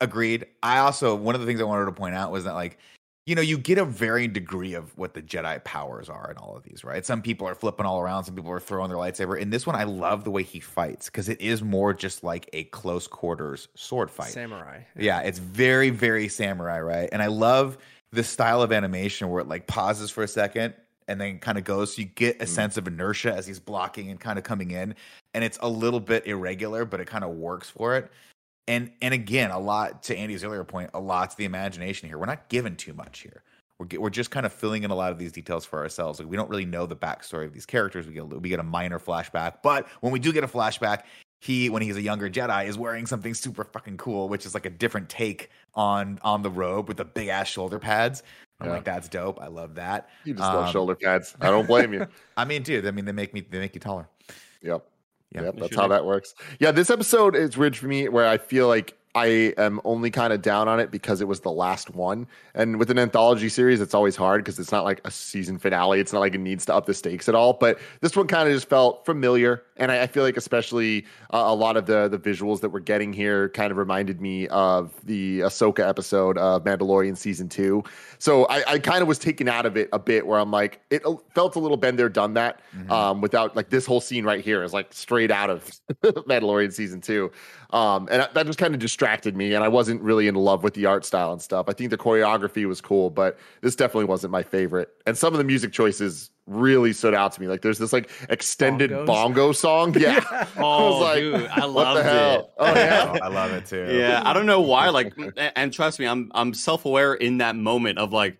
[0.01, 0.47] agreed.
[0.63, 2.79] I also one of the things I wanted to point out was that like
[3.25, 6.57] you know, you get a varying degree of what the Jedi powers are in all
[6.57, 7.07] of these, right?
[7.07, 9.39] Some people are flipping all around, some people are throwing their lightsaber.
[9.39, 12.51] In this one, I love the way he fights because it is more just like
[12.53, 14.33] a close quarters sword fight.
[14.33, 14.81] samurai.
[14.97, 17.09] Yeah, it's very, very samurai, right?
[17.13, 17.79] And I love
[18.11, 20.75] the style of animation where it like pauses for a second
[21.07, 21.95] and then kind of goes.
[21.95, 22.49] So you get a mm.
[22.49, 24.97] sense of inertia as he's blocking and kind of coming in.
[25.33, 28.11] And it's a little bit irregular, but it kind of works for it.
[28.68, 32.18] And and again, a lot to Andy's earlier point, a lot to the imagination here.
[32.18, 33.42] We're not given too much here.
[33.79, 36.20] We're, we're just kind of filling in a lot of these details for ourselves.
[36.20, 38.07] Like we don't really know the backstory of these characters.
[38.07, 41.03] We get a, we get a minor flashback, but when we do get a flashback,
[41.40, 44.66] he when he's a younger Jedi is wearing something super fucking cool, which is like
[44.66, 48.22] a different take on on the robe with the big ass shoulder pads.
[48.61, 48.75] I'm Yeah.
[48.75, 49.40] like, that's dope.
[49.40, 50.09] I love that.
[50.25, 51.35] You just love Um, shoulder pads.
[51.40, 52.07] I don't blame you.
[52.37, 54.09] I mean, dude, I mean they make me they make you taller.
[54.62, 54.87] Yep.
[55.35, 55.55] Yeah, yep.
[55.59, 56.35] That's how that works.
[56.59, 60.33] Yeah, this episode is weird for me where I feel like I am only kind
[60.33, 62.27] of down on it because it was the last one.
[62.55, 66.01] And with an anthology series, it's always hard because it's not like a season finale.
[66.01, 67.53] It's not like it needs to up the stakes at all.
[67.53, 69.64] But this one kind of just felt familiar.
[69.77, 72.81] And I, I feel like, especially uh, a lot of the the visuals that we're
[72.81, 77.85] getting here kind of reminded me of the Ahsoka episode of Mandalorian season two.
[78.18, 80.81] So I, I kind of was taken out of it a bit where I'm like,
[80.90, 81.03] it
[81.35, 84.62] felt a little been there, done that um, without like this whole scene right here
[84.62, 85.70] is like straight out of
[86.03, 87.31] Mandalorian season two.
[87.70, 89.53] Um, and that just kind of distracted me.
[89.55, 91.67] And I wasn't really in love with the art style and stuff.
[91.69, 94.91] I think the choreography was cool, but this definitely wasn't my favorite.
[95.07, 97.49] And some of the music choices really stood out to me.
[97.49, 99.07] Like there's this like extended Bongos.
[99.07, 99.95] bongo song.
[99.99, 100.21] Yeah.
[100.31, 102.38] I was Oh, like, dude, I what the hell?
[102.41, 102.51] it.
[102.59, 103.19] Oh, yeah.
[103.23, 103.88] I love it too.
[103.91, 104.88] yeah, I don't know why.
[104.91, 105.12] Like,
[105.57, 108.38] and trust me, I'm I'm self aware in that moment of like,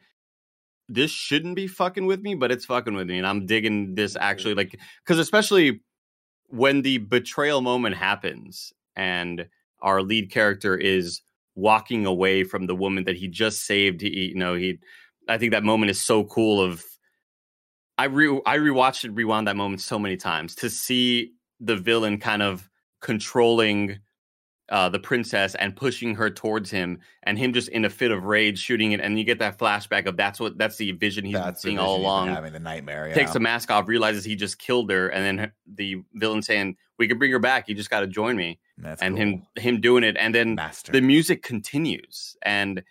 [0.89, 4.17] this shouldn't be fucking with me, but it's fucking with me, and I'm digging this
[4.17, 4.55] actually.
[4.55, 5.81] Like, because especially
[6.49, 9.47] when the betrayal moment happens, and
[9.83, 11.21] our lead character is
[11.55, 14.01] walking away from the woman that he just saved.
[14.01, 14.79] He, you know, he.
[15.29, 16.63] I think that moment is so cool.
[16.63, 16.83] Of
[17.99, 22.19] I re I rewatched and rewound that moment so many times to see the villain
[22.19, 22.69] kind of
[23.01, 23.99] controlling
[24.69, 28.25] uh, the princess and pushing her towards him, and him just in a fit of
[28.25, 31.39] rage shooting it, and you get that flashback of that's what that's the vision he's
[31.39, 32.29] been seeing all along.
[32.29, 33.09] having the nightmare.
[33.09, 33.15] Yeah.
[33.15, 37.09] Takes the mask off, realizes he just killed her, and then the villain saying, "We
[37.09, 37.69] could bring her back.
[37.69, 39.23] You just got to join me." That's and cool.
[39.23, 40.93] him him doing it, and then master.
[40.93, 42.83] the music continues, and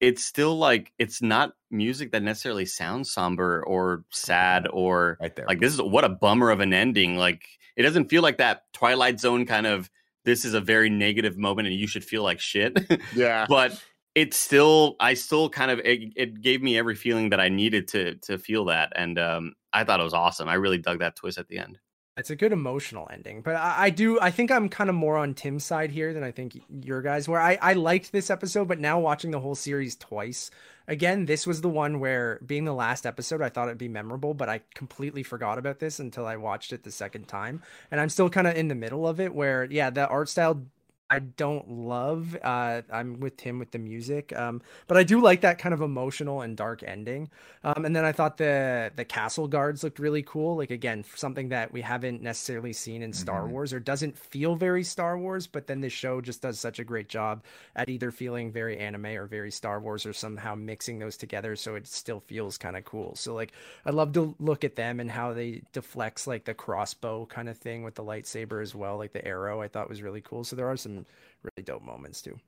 [0.00, 5.46] it's still like it's not music that necessarily sounds somber or sad or right there.
[5.46, 7.16] like this is what a bummer of an ending.
[7.16, 9.90] Like it doesn't feel like that Twilight Zone kind of
[10.24, 12.78] this is a very negative moment and you should feel like shit.
[13.14, 13.46] Yeah.
[13.48, 13.82] but
[14.14, 17.88] it's still I still kind of it, it gave me every feeling that I needed
[17.88, 20.48] to to feel that and um I thought it was awesome.
[20.48, 21.78] I really dug that twist at the end.
[22.18, 24.18] It's a good emotional ending, but I, I do.
[24.20, 27.28] I think I'm kind of more on Tim's side here than I think your guys.
[27.28, 27.40] were.
[27.40, 30.50] I I liked this episode, but now watching the whole series twice,
[30.88, 34.34] again, this was the one where being the last episode, I thought it'd be memorable,
[34.34, 38.08] but I completely forgot about this until I watched it the second time, and I'm
[38.08, 39.32] still kind of in the middle of it.
[39.32, 40.66] Where yeah, the art style
[41.10, 42.36] I don't love.
[42.42, 45.80] Uh, I'm with Tim with the music, um, but I do like that kind of
[45.80, 47.30] emotional and dark ending.
[47.64, 50.56] Um, and then I thought the the castle guards looked really cool.
[50.58, 53.48] Like again, something that we haven't necessarily seen in Star Mhm.
[53.48, 55.46] Wars or doesn't feel very Star Wars.
[55.46, 57.42] But then the show just does such a great job
[57.74, 61.74] at either feeling very anime or very Star Wars or somehow mixing those together, so
[61.74, 63.14] it still feels kind of cool.
[63.16, 63.52] So like
[63.86, 67.56] I love to look at them and how they deflects like the crossbow kind of
[67.56, 69.62] thing with the lightsaber as well, like the arrow.
[69.62, 70.44] I thought was really cool.
[70.44, 70.97] So there are some
[71.42, 72.38] really dope moments too.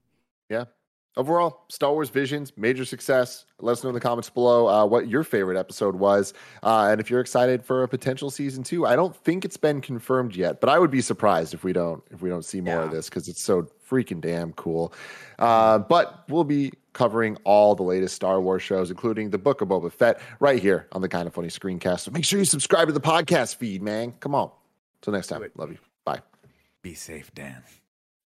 [0.48, 0.64] Yeah.
[1.16, 3.44] Overall, Star Wars Visions, major success.
[3.60, 6.32] Let us know in the comments below uh, what your favorite episode was.
[6.62, 9.80] Uh, and if you're excited for a potential season two, I don't think it's been
[9.80, 12.82] confirmed yet, but I would be surprised if we don't if we don't see more
[12.82, 14.92] of this because it's so freaking damn cool.
[15.40, 19.68] Uh, but we'll be covering all the latest Star Wars shows, including the Book of
[19.68, 22.00] Boba Fett, right here on the Kind of Funny Screencast.
[22.00, 24.12] So make sure you subscribe to the podcast feed, man.
[24.20, 24.52] Come on.
[25.02, 25.44] Till next time.
[25.56, 25.78] Love you.
[26.04, 26.20] Bye.
[26.82, 27.62] Be safe, Dan.